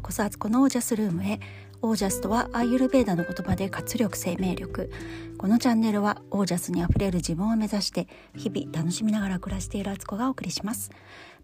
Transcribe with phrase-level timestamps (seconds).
[0.00, 1.38] うこそアツコのオージャスルームへ。
[1.82, 4.90] オージャスとはアーユルベーダの言葉で活力生命力。
[5.38, 10.90] このチャンネルはオージャスにあふれる自分を目指して日々楽しみながら暮らしているアツコがお送りします。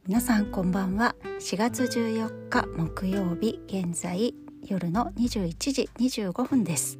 [0.07, 1.15] 皆さんこんばんは。
[1.39, 6.99] 4月14日木曜日現在夜の21時25分です。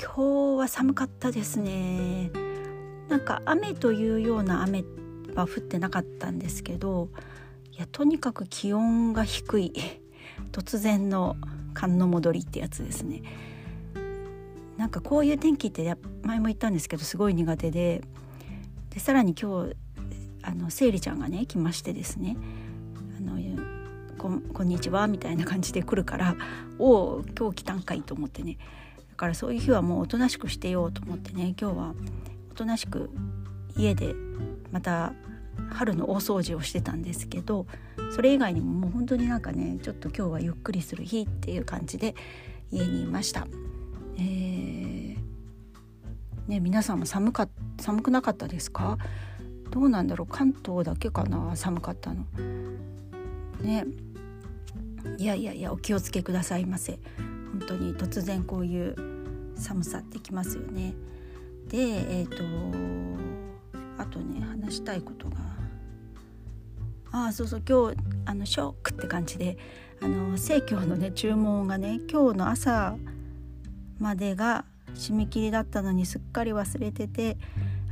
[0.00, 2.30] 今日は寒かったですね。
[3.08, 4.84] なんか雨というような雨
[5.34, 7.08] は降ってなかったんですけど
[7.70, 9.72] いやとにかく気温が低い。
[10.52, 11.36] 突然の
[11.74, 13.22] 寒の戻りってやつですね。
[14.76, 18.02] なんかこういう天気って前も言ったんですけどすごい苦手で。
[18.90, 19.76] でさらに今日
[20.42, 22.36] あの生理ちゃんがね来ましてですね。
[23.18, 23.38] あの
[24.18, 26.36] こんこんにちはみたいな感じで来るから
[26.78, 28.58] おお今日来たんかいと思ってね。
[29.10, 31.54] だからそういう日はもうおとなしくしてようと思ってね。
[31.60, 31.94] 今日は
[32.50, 33.10] おとなしく
[33.76, 34.14] 家で
[34.72, 35.12] また
[35.70, 37.66] 春の大掃除をしてたんですけど
[38.10, 42.14] それ以外にももう本当になんかねちょっと今日はゆっくりする日っていう感じで
[42.70, 43.46] 家にいました。
[44.18, 45.16] えー、
[46.48, 48.98] ね皆さんも寒か寒くなかったですか？
[49.70, 50.26] どうなんだろう？
[50.32, 51.54] 関東だけかな？
[51.56, 52.24] 寒かったの。
[53.60, 53.86] ね
[55.18, 56.98] いやいやいやお気をつけくださいませ
[57.52, 58.96] 本当に突然こういう
[59.56, 60.94] 寒さってきますよね。
[61.68, 62.36] でえっ、ー、
[63.96, 65.36] とあとね話したいことが
[67.16, 69.56] ああそうそう今日あのショックって感じで
[70.02, 72.94] あの生協のね注文がね今日の朝
[73.98, 77.38] までが締め切りだったのにすっかり忘れてて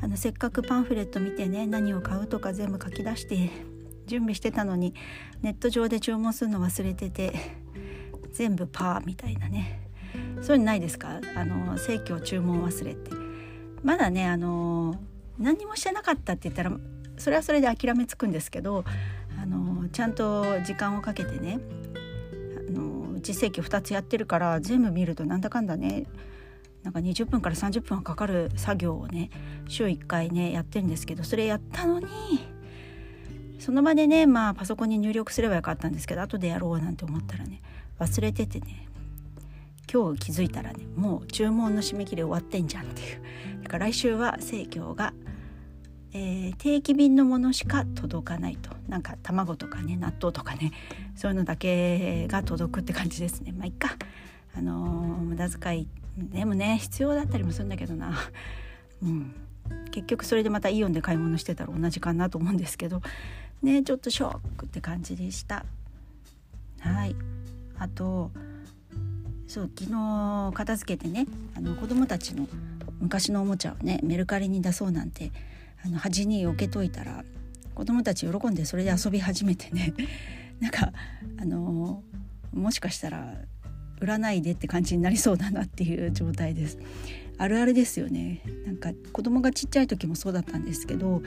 [0.03, 3.51] あのせっかくパンフレット見てね何を買うとか全部書き出して
[4.07, 4.93] 準備してたのに
[5.41, 7.33] ネット上で注文するの忘れてて
[8.33, 9.81] 全部パーみたいなね。
[10.43, 11.21] そういうのないですか？
[11.35, 13.11] あの生協注文忘れて。
[13.83, 15.01] まだねあの
[15.39, 16.71] 何もしてなかったって言ったら
[17.19, 18.85] それはそれで諦めつくんですけど
[19.41, 21.59] あのちゃんと時間をかけてね
[22.69, 26.07] あのうち請求2つやってるから全部見るとなんだかんだね
[26.83, 29.31] なんか20分から30分はかかる作業をね
[29.69, 32.07] 週1回ねやってるんですけどそれやったのに
[33.59, 37.63] その場でねまあパソコンに入力すればよかったんですけど後でやろうなんて思ったらね
[37.99, 38.89] 忘れててね
[39.91, 43.21] 今日気づいたらねもう注文の締め切り終わってんじゃんっていう。
[43.63, 45.15] だから来週は生協が
[46.17, 48.71] えー、定期便のものしか届かないと。
[48.89, 50.71] なんか卵とかね納豆とかね
[51.17, 53.53] そういうのだけが届くって感じですね。
[53.53, 53.97] まあいっか。
[54.57, 55.89] あのー、無駄遣い。
[56.17, 58.17] でもね必要だったりもするんだけどな。
[59.03, 59.35] うん。
[59.91, 63.03] 結局それでまたイオンで買い物してたら同じかなと思うんですけど。
[63.63, 65.67] ねちょっとショックって感じでした。
[66.79, 67.17] はい。
[67.77, 68.31] あと
[69.49, 71.27] そう昨日片付けてね
[71.57, 72.49] あの子供たちの
[73.01, 75.33] 昔のおもちゃをねメルカリに出そうなんて
[75.85, 77.25] あの端に置けといたら
[77.75, 79.95] 子供たち喜んでそれで遊び始めてね
[80.61, 80.93] なんか
[81.39, 82.03] あの
[82.53, 83.35] もしかしたら
[84.01, 86.79] 売らないでって感じになりそうだなっていう状態です。
[87.37, 91.21] あるあるですよねなんか子供がちっちゃい時もそうだったんですけど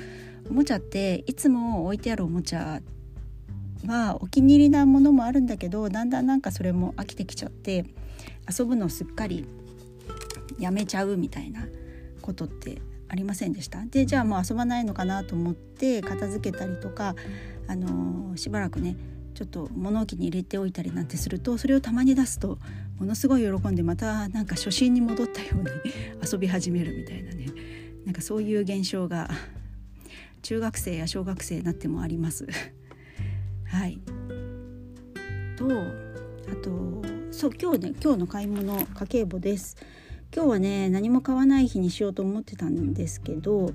[0.50, 2.81] おもちゃっていつも置いてあるおもちゃ
[3.85, 7.85] はお気に入りなものもあるんだけどだんだんなんかそれも飽きてきちゃって
[8.57, 9.45] 遊ぶのすっかり
[10.59, 11.68] やめちゃうみたいな
[12.22, 13.85] ことってありませんでした？
[13.85, 17.16] でじゃあもう遊ばないのかなと思って片付けたりとか、
[17.68, 18.95] あのー、しばらくね
[19.34, 22.57] ちょっと物置に入れておいたりなんてするとそれをたまに出すと
[23.00, 25.69] ものすごい喜んでまたなんか初心に戻ったように
[26.31, 27.45] 遊び始めるみたいなね
[28.06, 29.29] なんかそういう現象が
[30.41, 32.47] 中学生や小学生になってもあります。
[33.66, 34.00] はい
[35.57, 35.66] と
[36.50, 39.75] あとそう今日ね今日の買い物家計簿です。
[40.33, 43.71] 今日はね何も買わない日にしようと思ってたんですけど、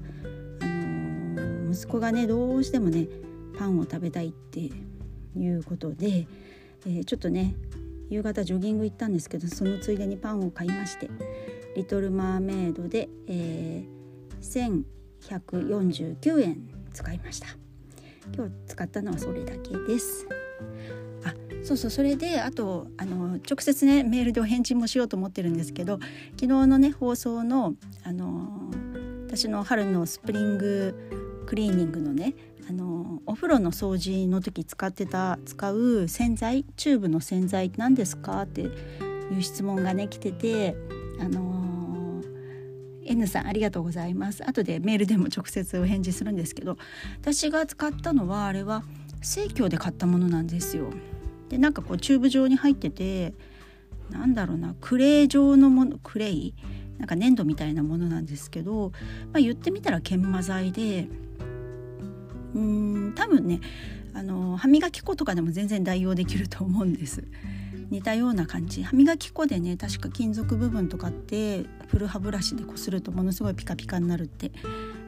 [0.61, 3.09] あのー、息子がねどうしてもね
[3.59, 4.71] パンを食べたいって
[5.37, 6.27] いうことで、
[6.87, 7.55] えー、ちょっとね
[8.11, 11.11] 夕方ジョギング行ったんですけどそのついでにパンを買いまして
[11.77, 14.83] リトルマーメイドで、えー、
[15.21, 17.49] 1149円使いました。
[18.35, 20.27] 今日使ったのはそれだけです。
[21.63, 25.99] そうそうそれであとあの直接ねメールでお返事もしようと思ってるんですけど
[26.41, 27.75] 昨日のね放送の
[28.05, 28.71] あの
[29.27, 32.35] 私の春のスプリングクリーニングのね
[32.69, 38.67] あのお風呂の掃除の時使ってた使う洗剤チューブの洗剤って何ですかってい
[39.39, 40.77] う質問がね来てて
[41.21, 42.21] あの
[43.05, 46.77] N さんありがとうございます後でメールでも直接お返事するんですけど
[47.21, 48.85] 私が使ったのはあれは
[49.23, 50.91] 生協で買ったものなんですよ。
[51.53, 53.35] でなんかこうチューブ状に入ってて
[54.11, 56.55] なんだろうなクレー状のものクレイ？
[56.99, 58.93] なんか粘土みたいなものなんですけど、
[59.33, 61.09] まあ、言ってみたら研磨剤で
[62.55, 63.61] うん多分ね
[64.15, 67.23] あの歯磨き粉とかでも全然代用できると思うんです。
[67.91, 68.83] 似たような感じ。
[68.83, 74.51] 歯磨き粉でね確か金属部分とかって古歯ブラシでこするとものすごいピカピカになるって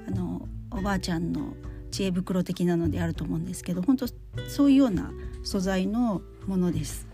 [0.06, 1.54] あのおばあちゃんの
[1.94, 4.06] 知恵袋的なのであると思うんですけど本当
[4.48, 5.12] そういうような
[5.44, 7.06] 素材のものです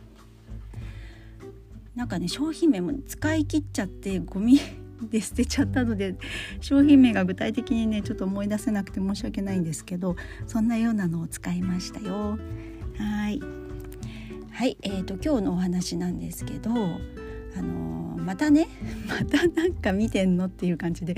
[1.94, 4.59] なんかね商品名も使い切っちゃってゴミ
[5.11, 6.15] で捨てちゃったので
[6.61, 10.17] 商品名が具体的にねちょっと思い出せなくて申し訳ないんですけど
[10.47, 12.38] そんなようなのを使いましたよ。
[12.97, 13.41] はい
[14.61, 18.69] はい、えーと、今日のお話なんですけど、あの、またね
[19.09, 21.15] またなんか見てんのっていう感じで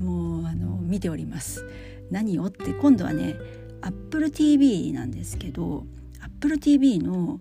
[0.00, 1.64] もうあの見ております。
[2.10, 3.36] 何をって今度はね
[3.80, 5.84] Apple TV なんですけど
[6.22, 7.40] Apple TV の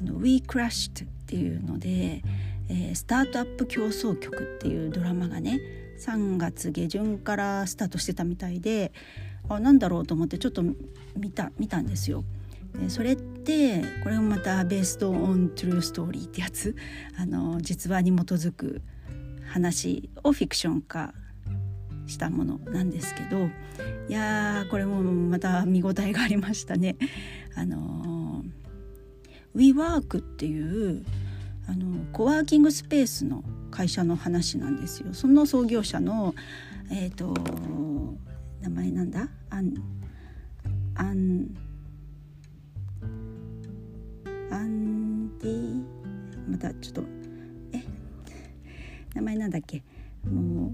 [0.00, 2.22] あの We Crushed っていうので
[2.68, 5.60] えー、スタートアップ競争局っていうドラマがね
[5.98, 8.92] 3月下旬からスタートしてたみたいで
[9.48, 10.62] あなんだろうと思ってちょっと
[11.16, 12.24] 見た見たんですよ。
[12.74, 16.74] でそれってこれもまた「ベースド・オン・トゥルー・ストーリー」ってやつ
[17.16, 18.82] あの実話に基づく
[19.46, 21.14] 話をフィクション化
[22.06, 23.48] したものなんですけど
[24.08, 26.96] いやーこれもまた見応えがありましたね。
[27.54, 28.44] あの
[29.56, 31.04] WeWork っていう
[31.66, 35.14] あのコワーキングスペースの会社の話なんですよ。
[35.14, 36.34] その創業者の
[36.90, 37.32] えっ、ー、と
[38.60, 39.28] 名前なんだ？
[39.50, 39.74] アン
[40.96, 41.54] アン
[44.50, 45.84] アンディ？
[46.48, 47.04] またちょっと
[47.72, 47.82] え？
[49.14, 49.82] 名前なんだっけ？
[50.30, 50.72] もう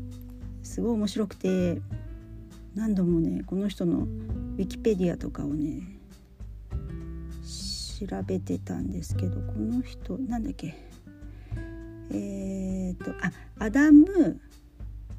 [0.71, 1.83] すごい面白くて
[2.77, 5.83] 何度もねこの人のウィキペディアとかをね
[7.99, 10.77] 調べてたんですけどこの人なんだっけ？
[12.13, 14.41] えー、っとあアダム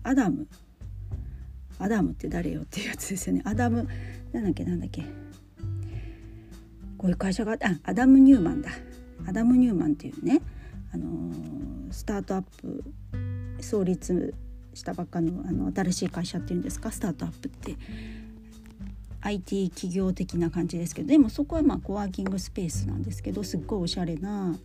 [0.03, 0.48] アダム。
[1.80, 3.42] アダムって誰よっていうやつですよね。
[3.44, 3.86] アダム
[4.31, 5.03] なんだっけなんだっけ？
[6.98, 8.69] こういう会社があアダム・ニューマンだ。
[9.27, 10.42] アダム・ニューマンっていうね、
[10.94, 12.83] あのー、スタートアップ
[13.59, 14.33] 創立
[14.74, 17.76] したばっかのあの新しい会社っていうんですかスタートアップって。
[19.24, 24.56] IT 企業的な感じですけどでもそこはまあコワーキングスペースなんですけどすっごいおしゃれな、あの、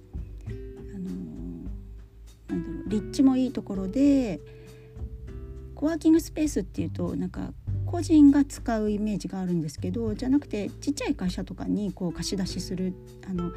[2.48, 4.40] なんだろう立地もいいところで
[5.74, 7.52] コワーキングスペースっていうとなんか
[7.84, 12.94] 個人が使うイメージがあるんですけどじゃなくてちっちゃい会社とかにこう貸し出しする
[13.28, 13.52] あの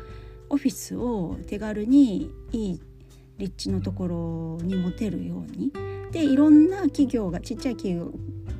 [0.49, 2.81] オフィスを手軽にいい
[3.37, 5.71] 立地のところに持てるように
[6.11, 8.11] でいろんな企業がちっちゃい企業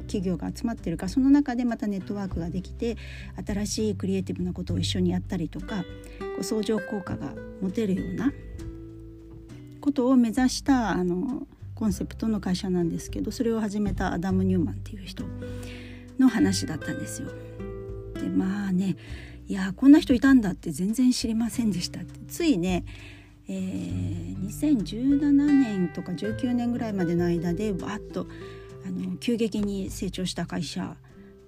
[0.09, 2.97] 企業が集まってるかその中でまたネットワークができて
[3.45, 5.83] 新しいクリエイティブなことを一緒にやったりとかこ
[6.39, 8.33] う相乗効果が持てるような
[9.79, 15.23] ことを目指したあのコンセプトの会社なんですけどそれを始めたアダム・ニューマンっていう人
[16.17, 17.29] の話だったんですよ。
[18.15, 18.97] でまあね
[19.47, 22.83] いやこんな人いたんだって全然知りませんでしたってついね
[23.49, 28.27] えー、2017年とか19年ぐらいまでの間でわっと
[28.85, 30.95] あの急激に成長した会社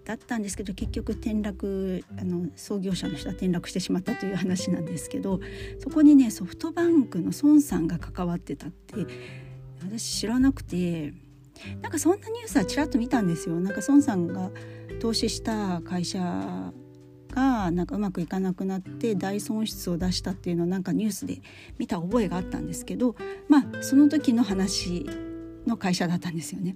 [0.03, 5.39] だったんですけど結局転落あの創業者の人は転落してしまったという話なんですけど
[5.79, 9.05] そこにねソフトバンクの孫さんが関わってたって
[9.83, 11.13] 私知らなくて
[11.81, 13.59] なんかそんなニュースはちらっと見たんですよ。
[13.59, 14.49] なんか孫さんが
[14.99, 16.73] 投資した会社
[17.31, 21.41] がなんかうまくいかなくなって大損失を出したっていうのをなんかニュースで
[21.79, 23.15] 見た覚えがあったんですけど
[23.47, 25.05] まあその時の話
[25.65, 26.75] の会社だったんですよね。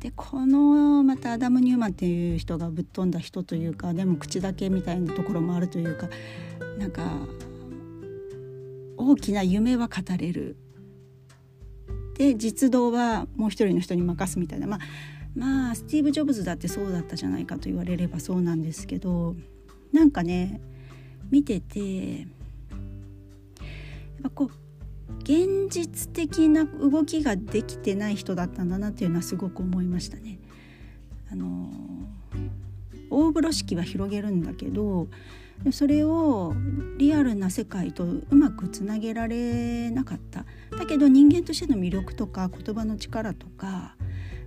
[0.00, 6.08] でこのまたアダム・ニューマンっていう人がぶっ飛んだ人というかでも口だけみたいなところもあるというか
[6.78, 7.02] なんか
[8.96, 10.56] 大きな夢は語れる
[12.14, 14.80] で実動はもう一人の人に任すみたいなまあ
[15.34, 19.36] まあスティーブ・ジョブズだってそうだったじゃないかと言われればそうなんですけど
[19.92, 20.60] なんかね
[21.30, 22.28] 見ててやっ
[24.22, 24.50] ぱこう
[25.22, 30.38] 現実的な動きができてない人だったんだなっていうのはすごく思いましたね。
[31.30, 31.70] あの
[33.10, 35.08] 大風呂敷は広げるんだけど
[35.72, 36.54] それを
[36.96, 43.94] リアルな世界とうまくつなげられなかっただけど人間としての魅力とか言葉の力とか、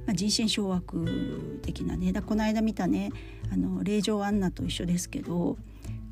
[0.05, 3.11] まあ、人心掌握的なねだこの間見たね
[3.51, 5.57] あの霊場アンナと一緒ですけど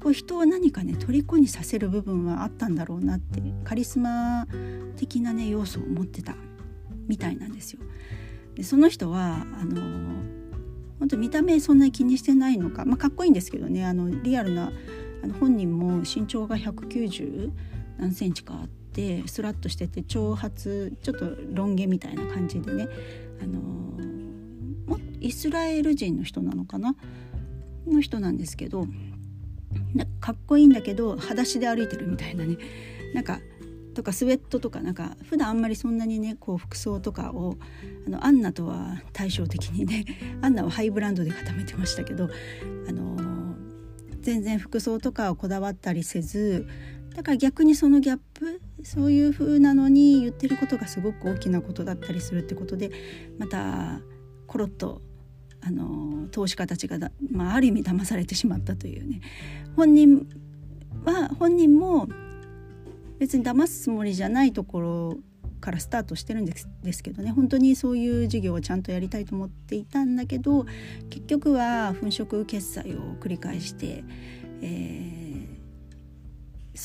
[0.02, 4.48] こう人を何かね虜にさせる部分はあったんだろうなってカリスマ
[4.98, 6.36] 的なね要素を持ってた
[7.08, 7.82] みたいなんですよ。
[8.56, 9.82] でその人はあの
[11.00, 14.72] 本当見た目そんなに気にしてないのか、まあ、かっこいいんですけどねあのリアルな
[15.24, 17.52] あの本人も身長が190
[17.98, 22.88] 何センチかあってスラッとしてて長髪ちょっとロン毛みたいな感じでね
[23.42, 26.96] あのイスラエル人の人なのかな？
[27.88, 28.86] の人なんですけど
[29.94, 32.58] なかかっこいいんだけど裸足で歩いてるみたいなね。
[33.14, 33.40] なんか
[33.94, 37.58] とかスウェットとかなんか普段あんまりそんなにねこう服装とかを
[38.08, 40.06] あのアンナとは対照的にね
[40.42, 42.30] アンナはハイブランドで固めてましたけど、
[42.88, 43.18] あの、
[44.22, 46.68] 全然服装とかをこだわったりせず
[47.16, 52.92] だから逆にそのギャップそういう風なのに言ってることがすごく大きなことだったりするってことで
[53.38, 54.02] また
[54.48, 55.02] コロッと
[55.62, 59.22] あの投資家たちがだ、まあ、ある意味騙されてしまったというね。
[59.76, 60.28] 本人
[61.06, 62.08] は本人も
[63.20, 65.18] 別に騙すつもりじゃないところ
[65.60, 67.32] からスタートしてるんですですけどね。
[67.32, 70.66] 本当にそういう事業をちゃんとやりたいと思っていたんだけど
[71.10, 74.04] 結局は粉飾決済を繰り返して、
[74.62, 75.31] えー、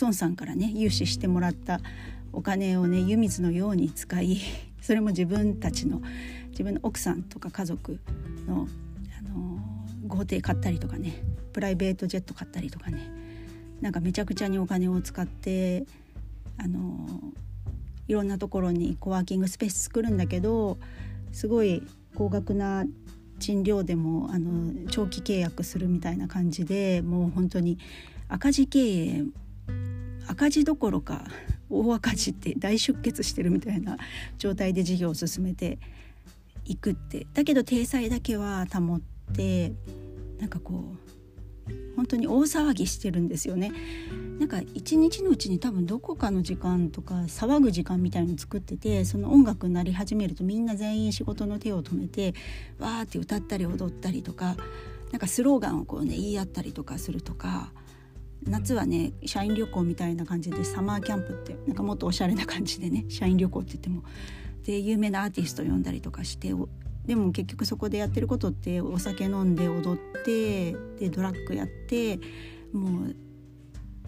[0.01, 1.81] 孫さんからね融資してもらった
[2.33, 4.39] お金をね湯水のように使い
[4.81, 6.03] それも自分たちの
[6.51, 7.99] 自分の奥さんとか家族
[8.47, 8.67] の、
[9.19, 9.59] あの
[10.07, 11.23] 豪邸買ったりとかね
[11.53, 13.11] プライベートジェット買ったりとかね
[13.81, 15.85] なんかめちゃくちゃにお金を使って
[16.59, 17.07] あの
[18.09, 20.79] いろんなところにコワーキングスペース作るんだけど
[21.33, 21.83] すごい
[22.15, 22.85] 高額な
[23.39, 27.79] 賃料でもあの長期契約するみたいな感じでもう本当に
[28.29, 29.25] 赤字経営
[30.29, 31.25] 赤字どころか
[31.69, 33.97] 大赤字って大出血してるみたいな
[34.39, 35.79] 状態で事業を進めて
[36.65, 37.27] いくって。
[37.35, 39.01] だけど体裁だけは保っ
[39.35, 39.73] て
[40.39, 41.17] なんかこう
[41.97, 43.73] 本当に大騒ぎしてるんですよね。
[44.39, 52.35] なんか一日のうちに多分どこかの時間とか騒ぐ時間みたいの作っててその音楽になり始めるとみんな全員仕事の手を止めて
[52.79, 54.57] わーって歌ったり踊ったりとか
[55.11, 57.73] なんかスローガンをこうね言い合ったりとかするとか
[58.45, 64.03] 夏はね社員旅行みたいな感じでサマーキャンプってなんかもっとおしゃれな感じでね社員旅行って言っても
[64.65, 66.53] で有名なアーティスト呼んだりとかして
[67.07, 72.19] でも結局そこでやってることってお酒飲んで踊ってでドラッグやって
[72.73, 73.17] もう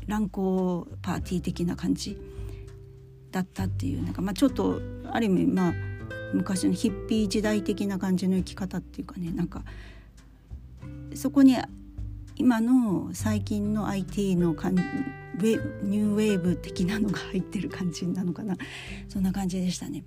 [0.07, 2.19] 乱交パーティー的な感じ
[3.31, 4.81] だったっていうなんかまあちょっと
[5.11, 5.75] ある意味まあ
[6.33, 9.63] 昔のヒッピー時代的な感じの生き方っていうかねなんか
[11.15, 11.57] そこに
[12.39, 18.57] 今の最近の IT のかんニューウェーブ的なのが入ってる感じなのかな。
[19.09, 20.05] そんな感じでしたね。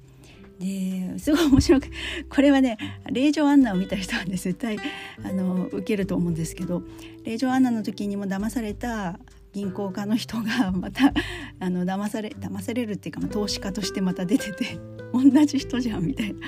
[0.59, 1.87] ですごい面白く
[2.29, 2.77] これはね
[3.11, 4.77] 令状アンナを見た人はね絶対
[5.23, 6.83] あの受けると思うんですけど
[7.23, 9.19] 令状アンナの時にも騙された
[9.53, 11.13] 銀行家の人がまた
[11.59, 14.79] あの騙され騙されるっていうか、投資家としてまた出てて
[15.13, 16.39] 同じ人じゃんみたいな。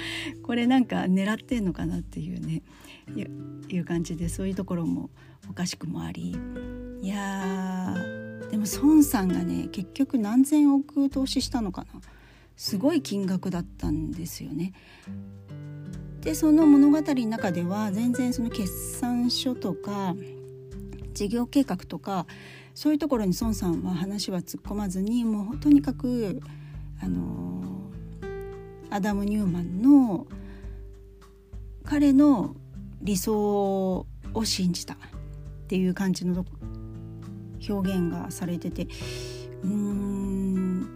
[0.42, 2.62] これなんか狙ってんのかなっていうね。
[3.16, 5.10] いう感じでそういうところも
[5.50, 6.36] おかしくもあり
[7.02, 7.96] いや
[8.50, 12.02] でも孫さんがね結局何千億投資したのかな
[12.56, 14.74] すごい金額だったんですよね。
[16.22, 18.68] でその物語の中では全然その決
[19.00, 20.16] 算書とか
[21.14, 22.26] 事業計画とか
[22.74, 26.40] そういうところに孫さんは話は突っ込まずにもうとにかく
[27.02, 27.90] あの
[28.90, 30.28] アダム・ニューマンの
[31.84, 32.56] 彼の
[33.04, 34.98] 理想を信じたっ
[35.68, 36.46] ていう感じの
[37.70, 38.88] 表現がされてて
[39.64, 40.90] うーん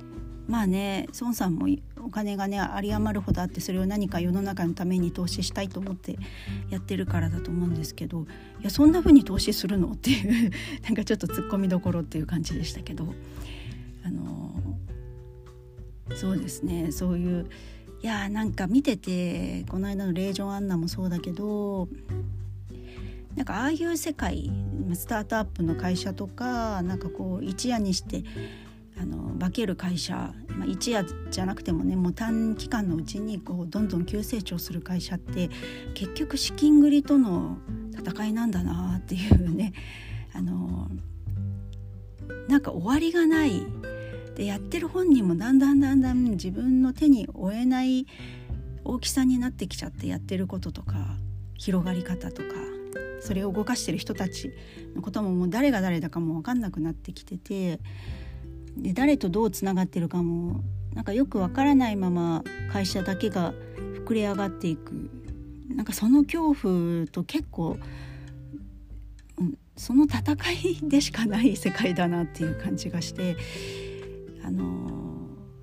[0.47, 1.67] まあね孫さんも
[2.01, 6.17] お金がね有り余るほどあってそれを何か世の中のために投資したいと思って
[6.69, 8.21] やってるからだと思うんですけど
[8.61, 9.91] いやそんな風に投資するの？
[9.91, 10.51] っていう
[10.83, 13.13] なんかちょっとツッコミどころっていう感じでしたけど
[14.03, 14.53] あの
[16.15, 17.47] そうですねそういう
[18.01, 21.87] いやなんか見ててこの間の「レージョン・アンナ」もそうだけど
[23.35, 24.51] なんかああいう世界
[24.93, 28.23] スタートアップの会社とかなんかこう一夜にして
[28.99, 35.49] あの化ける会社、まあ、一夜じゃなくてもねもう短期間のうちにこうどんどん急成長する会社って
[35.93, 37.57] 結局資金繰りとの
[37.95, 39.73] 戦いなんだなっていうね
[40.33, 40.89] あの
[42.47, 43.63] なんか終わりがない
[44.37, 48.05] でやってる本人もだんだんだんだん自分の手に負えない
[48.83, 50.93] 大きさになってきちゃってやってることとか
[51.55, 52.49] 広がり方とか
[53.19, 54.53] それを動かしてる人たち
[54.95, 57.79] のことももう誰が誰だかも分かんなくなってきてて
[58.77, 60.61] で誰とどうつながってるかも
[60.93, 63.53] なんかよくわからないまま会社だけが
[64.05, 65.09] 膨れ上がっていく。
[65.75, 67.77] なんかその恐怖と結構、
[69.37, 73.35] うん、その戦いでしかない世界だなっていう感じがして
[74.47, 74.63] あの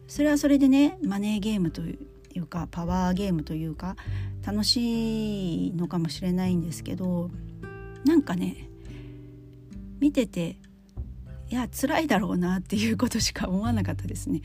[0.07, 1.97] それはそれでねマネーゲームとい
[2.37, 3.97] うかパワーゲームというか
[4.47, 7.31] 楽しいのかもしれないんですけど
[8.05, 8.69] なんかね
[10.01, 10.59] 見てて
[11.51, 14.43] いや辛いだろうなっていうことしか思わなかったですね。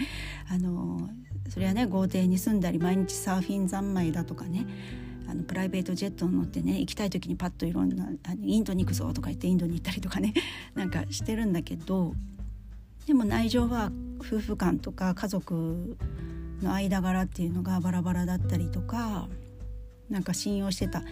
[0.50, 1.10] あの
[1.50, 4.66] それはね豪邸に住んだり毎日サーフィン三昧だとかね
[5.28, 10.34] あのプライベートジェットに乗ってね行きたい時にパッといろんなあのインドに行くぞとか言ってインドに行ったりとかね
[10.76, 12.14] なんかしてるんだけど
[13.10, 15.98] でも内情は夫婦間とか家族
[16.62, 19.28] の間柄っていうのがバラバラだったりとか
[20.12, 21.08] なんか信用してた、ま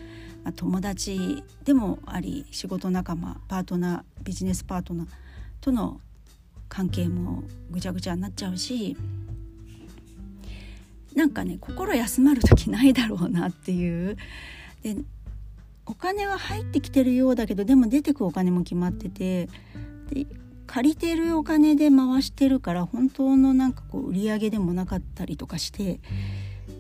[0.50, 5.08] あ、友達でもあり仕事仲間パートナービジネスパートナー
[5.60, 6.00] との
[6.70, 8.96] 関係もぐちゃぐちゃになっちゃうし
[11.16, 14.18] なんかね心休まる時ないだろうなっていう。
[14.84, 14.98] で
[15.88, 19.50] お金は入ってきてるようだけどでも出てくお金も決まってて
[20.12, 20.28] で
[20.68, 26.00] 借りてるお金で回してるから本当のなんかこう売り上げでもなかったりとかして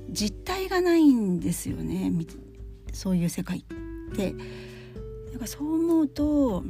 [0.10, 2.12] 実体がないんですよね
[2.94, 4.36] そういう世界って。
[5.38, 6.64] なんかそう思うと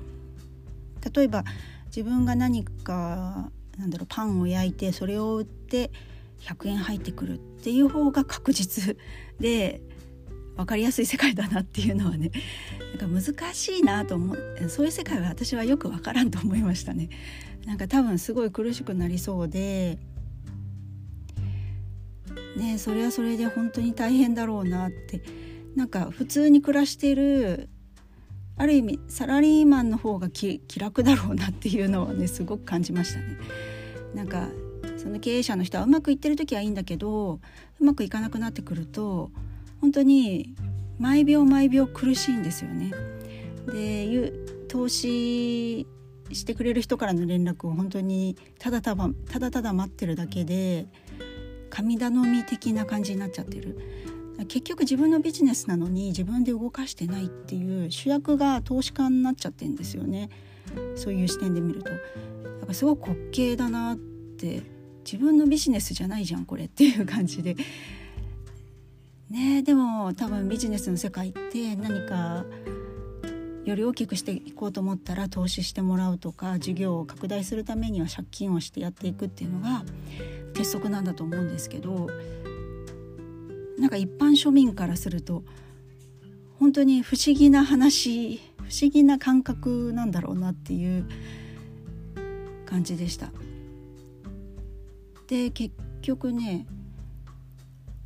[1.16, 1.46] 例えば
[1.86, 5.90] 自分が何かなんだろうパンを焼いてそれを売って
[6.42, 8.98] 100円入ってくるっていう方が確実
[9.40, 9.82] で
[10.58, 12.32] 分かりやすい世界だなっていうのはね
[13.00, 17.10] なんか難しいなと思うそういう世界は私はよく分からんと思いましたね。
[17.66, 20.00] なんか多分すごい苦しくなりそうで
[22.56, 25.22] ねそれはそれで本当に大変だろうなって
[25.76, 27.70] なんか普通に暮らしてる
[28.56, 33.38] ある意味サラリーマンの方が気楽だろうなっていうのはねすごく感じましたね。
[34.16, 34.48] なんか
[34.98, 37.40] その経営者の人はうまくいってる時はいいんだけど
[37.80, 39.30] うまくいかなくなってくると
[39.82, 40.56] 本当に
[41.00, 42.92] 毎秒毎秒苦しいんですよね。
[43.68, 44.34] で
[44.68, 45.88] 投資
[46.32, 50.88] してくれる人からの連絡を本当にただただただただ待ってるだけで
[51.70, 53.78] 神頼み的な感じになっちゃってる。
[54.48, 60.30] 結局自分のビジネスなのに自分で動かしてないっていう主役が投資家になっちゃってんですよね。
[60.96, 61.90] そういう視点で見ると。
[61.90, 62.02] だか
[62.68, 64.78] らすごく滑稽だなって。
[65.10, 67.56] 自分のビジネスじゃないじゃんこれっていう感じで。
[69.30, 72.46] ねでも多分ビジネスの世界って何か
[73.66, 79.84] より大きくしていこうと思ったら投資してもらうとか事業を拡大するためには借金をしてやっていくっていうのが
[80.54, 82.08] 鉄則なんだと思うんですけど
[83.78, 85.44] なんか一般庶民からすると
[86.60, 91.06] 本当に不思議な話不思議な感覚なんだろうなっていう
[92.66, 93.32] 感じでした。
[95.28, 96.66] で結局ね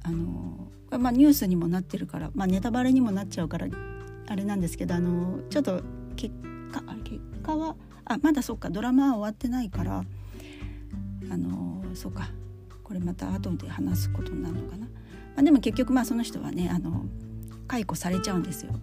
[0.04, 3.68] あの、まあ、ニュースにもなってるから、まあ、ネタバレにもなっちゃうから
[4.28, 5.82] あれなんですけどあのちょっと
[6.16, 6.34] 結
[6.72, 7.76] 果あ結果は
[8.06, 10.04] あまだそっかドラマは終わってないから
[11.30, 12.30] あのそうか
[12.84, 14.86] これまた後で話すことになるのかな。
[14.86, 14.88] ま
[15.38, 17.06] あ、でも結局まあその人はねあの
[17.68, 18.74] 解雇されちゃうんですよ。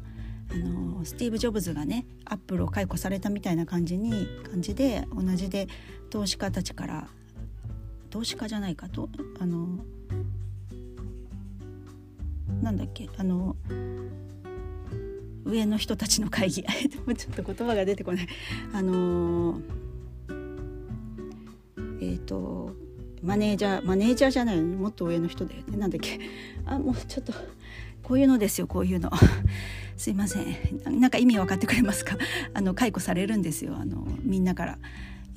[0.51, 5.69] あのスティーブ・ジョブズがねアップルを解雇されたみたいな感じに感じで同じで
[6.09, 7.09] 投資家たちから
[8.09, 9.85] 投資家じゃないかとあの
[12.63, 13.57] なんだっけあの
[15.45, 16.63] 上の人たちの会議。
[16.65, 18.29] ちょっと言葉が出てこない。
[18.73, 19.61] あの
[22.01, 22.75] えっ、ー、と
[23.23, 26.21] マネージャーマネージャーじゃないよねもっと上の人だよねなんだっけ。
[26.67, 27.33] あもうちょっと
[28.03, 29.11] こういうのですよこういうの。
[29.97, 31.01] すいません。
[31.01, 32.17] なんか意味分かってくれますか？
[32.55, 33.77] あの解雇されるんですよ。
[33.77, 34.79] あのみんなから。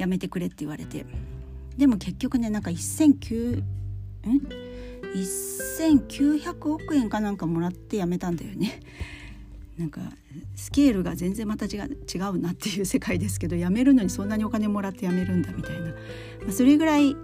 [0.02, 1.06] やめてくれって言われて。
[1.78, 3.64] でも結局ねなんか1900ん？
[5.14, 8.80] 1900億円かなんかもらってやめたんだよね。
[9.78, 10.02] なんか
[10.56, 15.94] スケールが全然また違う違うなっていう世界ですけど辞めるのにそんなにお金もらって辞めるんだみたいな、ま
[16.50, 17.16] あ、それぐらい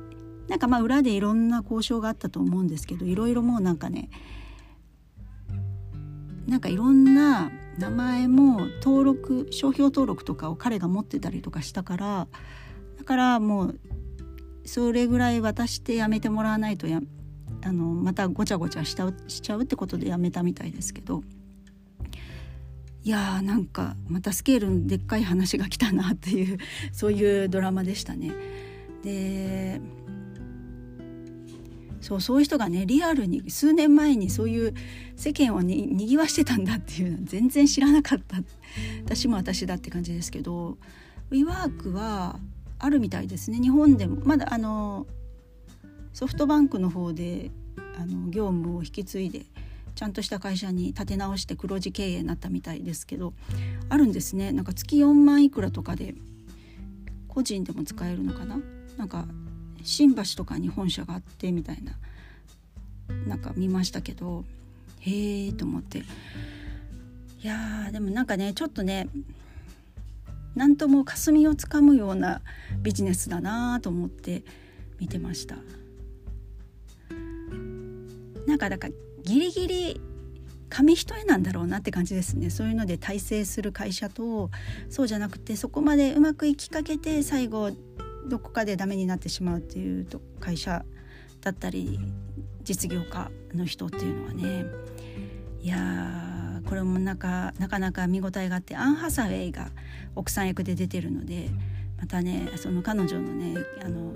[0.48, 4.10] なんかまあ裏でいろんな交渉があったと思うんですけどいろいろもうなんかね
[6.48, 12.28] なんかいろんな名前も登録商標登録とかを彼が持ってたりとかしたから
[12.98, 13.80] だからもう
[14.66, 17.02] それぐらい渡してやめてもらわないとや
[17.64, 21.24] あのまたごちゃごちゃしちゃうしちゃうってことでやめたみたいですけど。
[23.04, 26.58] いやーなんかまたスケールのでっかい話が来たなっていう
[26.92, 28.34] そういうドラマでしたね。
[29.02, 29.80] で
[32.02, 34.74] そうそういう人がねリアルに数年前にそういう
[35.16, 38.38] 世間をににぎわしてたんだっていうのは全然知らなかった。
[39.06, 40.78] 私も私だって感じですけど。
[41.32, 42.40] WeWork は
[42.80, 43.60] あるみたいですね。
[43.60, 45.08] 日本でもまだあの
[46.18, 47.52] ソフトバンクの方で
[47.96, 49.46] あの業務を引き継いで
[49.94, 53.34] ちゃんとした会社に立て直して黒字経営になったみたいですけど
[53.88, 54.52] あるんですね。
[54.52, 56.16] なんか月4万いくらとかで
[57.28, 58.60] 個人でも使えるのかな？
[58.98, 59.28] なんか
[59.84, 61.94] 新橋とかに本社があってみたいな
[63.28, 64.44] なんか見ましたけど
[65.02, 66.00] へえと思って。
[66.00, 66.04] い
[67.44, 69.08] やでもなんかねちょっとね
[70.56, 72.42] 何とも霞をつかむような
[72.82, 74.42] ビジネスだなと思って
[75.00, 75.58] 見てました。
[78.48, 80.02] なんかだからギリギリ
[80.70, 82.50] 紙一重なんだろうなって感じですね。
[82.50, 84.50] そういうので大成する会社と
[84.90, 87.72] そうじゃなくてそこまでうまくいきかけて最後
[88.28, 90.84] どこかでダメになってしまうっていうと会社
[91.42, 92.00] だったり
[92.64, 94.66] 実業家の人っていうのはね。
[95.62, 99.72] いやこれもなかなかなか見応えがあってアン・ハサウェイが
[100.16, 101.50] 奥さん役で出てるので
[101.98, 104.14] またねその彼女のねあの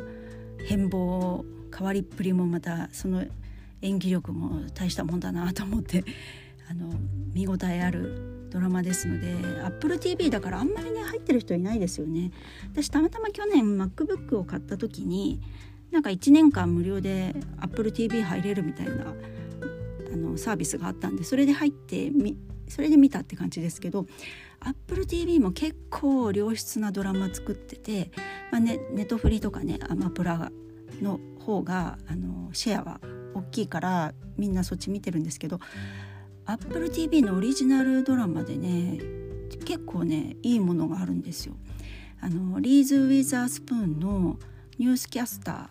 [0.65, 1.44] 変貌
[1.76, 3.26] 変わりっぷりもまたその
[3.82, 6.04] 演技力も大したもんだなと思って
[6.70, 6.94] あの
[7.34, 12.32] 見応えあるドラマですので AppleTV だからあんまりね入ってる人いないですよね。
[12.74, 15.41] 私たまたま去年 MacBook を買った時に
[15.91, 19.13] なんか1年間無料で AppleTV 入れるみたいな
[20.13, 24.06] あのサービスがあったんでそれで入ってみそれで見たって感じですけど
[24.88, 28.12] AppleTV も結構良質なドラマ作ってて、
[28.52, 30.52] まあね、ネットフリとかねアマプラ
[31.02, 33.02] の方があのシェアは
[33.34, 35.60] 大きいからみんなそっち見てるんですけど
[36.46, 39.00] AppleTV のオリジナルドラマでね
[39.65, 41.56] 結構ねいいものがあるんですよ。
[42.20, 44.38] あのリーズ・ウィザースプーンの
[44.78, 45.70] ニュースキャスタ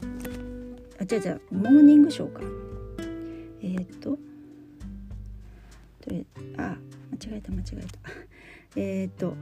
[0.00, 0.06] ー。
[1.00, 2.40] あ違う違うモーニングショーか。
[3.60, 4.18] えー、っと
[6.56, 6.76] あ
[7.12, 7.86] 間違えた間違えた。
[8.74, 9.36] え、っと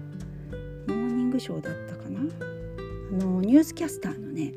[0.86, 2.20] モーニングショーだったかな？
[2.20, 2.24] あ
[3.24, 4.52] のニュースキャスターのね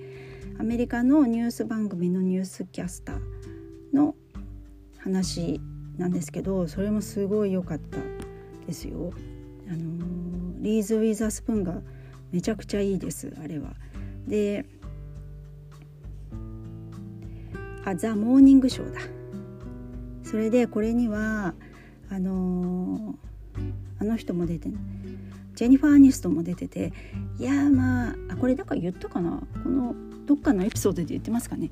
[0.59, 3.19] アメリカのニュース番組のニュースキャスター
[3.95, 4.15] の
[4.99, 5.59] 話
[5.97, 7.97] なんですけどそれもすごい良かった
[8.65, 9.11] ですよ。
[9.67, 11.81] あのリーズ・ウィザースプーンが
[12.31, 13.73] めちゃくちゃいいですあれは。
[14.27, 14.65] で
[17.85, 19.01] あザ・モーニングショーだ。
[20.23, 21.53] それでこれには
[22.09, 23.15] あの
[23.99, 24.69] あの人も出て
[25.55, 26.93] ジェニファー・アニストも出てて
[27.39, 31.69] いやまあこれだか言ったかなこのどっかのエピソードで言ってますかね。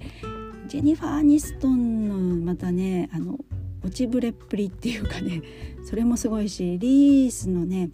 [0.67, 3.39] ジェニファー・アニストンのまたねあの
[3.83, 5.41] 落ちぶれっぷりっていうかね
[5.83, 7.89] それもすごいしリースのね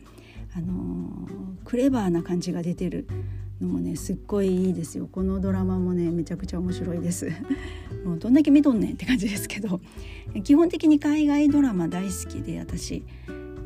[0.56, 1.28] あの
[1.66, 3.08] クレバーな感じが出てる
[3.62, 5.08] のもねすっごいいいですよ。
[5.12, 7.32] このドラマもねめちゃくちゃ面白いです。
[8.06, 9.82] もうどんだけ見とんねんって感じですけど。
[10.44, 13.04] 基本的に海外ドラマ大好きで私。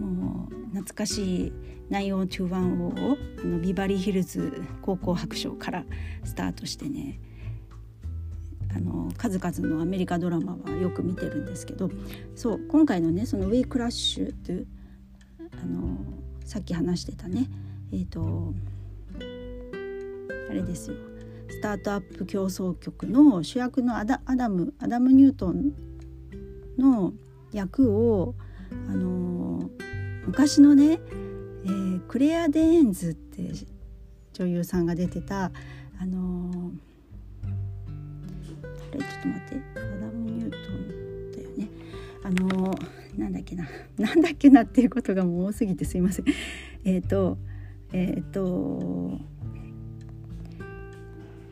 [0.06, 1.54] もう懐かしい
[1.90, 5.84] 90210をあのビバリーヒルズ高校白書から
[6.24, 7.20] スタートしてね。
[8.74, 11.90] あの数々のアメリカドラマはよく見てるんですけど。
[12.36, 14.68] そう今回のねその「ウィークラッシュ」という
[15.62, 15.98] あの
[16.46, 17.50] さっき話してたね。
[17.92, 18.54] えっ、ー、と
[20.50, 20.96] あれですよ。
[21.50, 25.74] スタートアップ狂騒曲の主役のアダアダムアダム・ニュートン
[26.78, 27.14] の
[27.52, 28.36] 役を
[28.90, 29.41] あの
[30.26, 31.00] 昔のね、
[31.66, 33.52] えー、クレア・デーンズって
[34.34, 35.52] 女優さんが出てた
[36.00, 36.72] あの
[37.44, 39.80] あれちょっと待って。
[39.80, 41.70] アダム・ニュートンだよね。
[42.24, 42.76] あの
[43.18, 43.68] なんだっけな。
[43.98, 46.26] なんだっけなっていうことがもう多すぎてすいません。
[46.84, 47.38] えっ、と
[47.94, 49.20] えっ、ー、と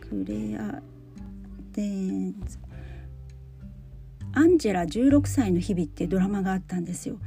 [0.01, 0.82] クレア・
[1.73, 2.58] デーンズ。
[4.32, 7.19] アンジェラ16歳の日々っていうドラマがあったんですよ。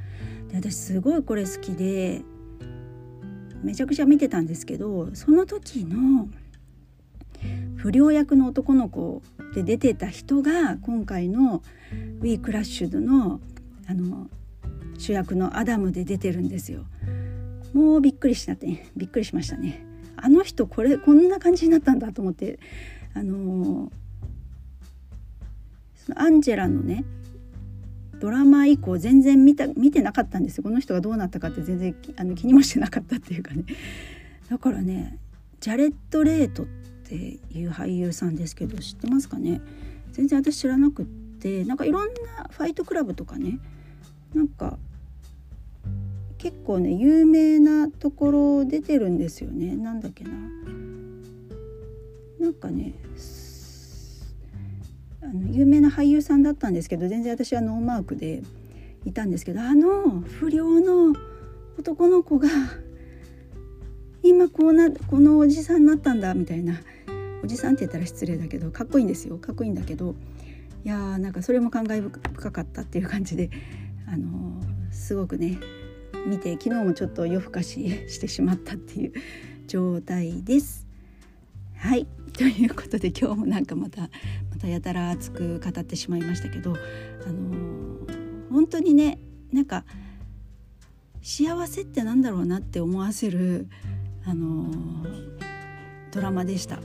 [0.60, 2.22] で私すごいこれ好きで
[3.62, 6.28] めちゃくちゃ見てたんですけどその時の
[7.76, 9.22] 不良役の男の子
[9.54, 11.62] で出てた人が今回の
[12.20, 13.40] 「ウィークラッシュドの」
[13.88, 14.30] あの
[14.98, 16.84] 主役のアダムで出てるんですよ。
[17.72, 19.84] もうびっくりしたねびっくりしましたね。
[20.16, 22.60] あの人これこんな感じになったんだと思って
[23.14, 23.90] あの
[25.96, 27.04] そのアンジェラのね
[28.22, 30.62] ドラマ以降全然見た見てなかったんですよ。
[30.62, 33.64] この人がどうなったかって全然あの気にもしてなかったっていうかね。
[34.48, 35.18] だからね
[35.58, 36.66] ジャレット・レートっ
[37.02, 39.60] ていう俳優さんですけど知ってますかね？
[40.12, 41.06] 全然私知らなくっ
[41.40, 43.58] てなんかいろんなファイトクラブとかね
[44.34, 44.78] なんか
[46.38, 48.30] 結構ね有名なとこ
[48.60, 49.74] ろ出てるんですよね。
[49.74, 50.30] なんだっけな。
[52.38, 52.94] なんかね
[55.22, 58.42] あの有名な俳優さんだったんですけど全然私はノーマークで
[59.04, 61.14] いたんですけどあの不良の
[61.78, 62.48] 男の子が
[64.22, 66.80] 今こうなこのおじさんになったんだみたいな
[67.42, 70.14] おじさんって言ったら失礼だけどかっこいいんですよかっこいいんだけど
[70.84, 73.50] いやーなんかそれも感慨深かったっていう感じで、
[74.06, 75.58] あのー、すごくね
[76.26, 79.12] 見て昨日もちょっと夜更かししてしまったっていう
[79.68, 80.86] 状態です。
[81.76, 82.06] はい
[82.36, 84.08] ということで今日もなんかまた
[84.62, 86.74] またやたら熱く語ってしまいましたけど、あ
[87.32, 89.18] のー、本当にね
[89.52, 89.84] なんか
[91.20, 93.66] 幸せってなんだろうなって思わせる、
[94.24, 95.40] あのー、
[96.12, 96.76] ドラマでした。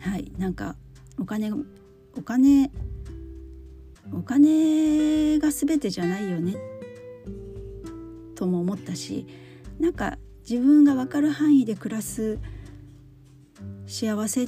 [0.00, 0.76] はいなんか
[1.18, 2.70] お金お金
[4.12, 6.56] お金が全てじゃないよね
[8.34, 9.26] とも思ったし
[9.80, 12.38] なんか自分が分かる範囲で暮らす
[13.86, 14.46] 幸せ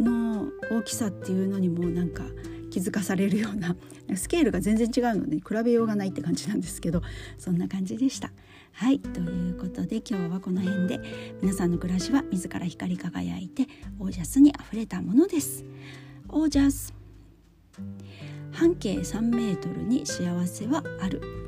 [0.00, 2.24] の大きさっていうのにもなんか
[2.70, 3.76] 気づかされるような
[4.16, 7.02] スケールが全然違うので比べようがないって感じなんですけど
[7.38, 8.32] そんな感じでした。
[8.72, 11.00] はいということで今日はこの辺で
[11.40, 13.68] 皆さんの暮らしは自ら光り輝いて
[14.00, 15.64] オージャスにあふれたものです。
[16.28, 16.92] オージャス
[18.50, 21.43] 半径3メートルに幸せはある